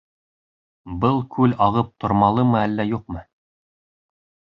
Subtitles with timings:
[1.03, 3.23] Был күл ағып тормалымы әллә юҡмы?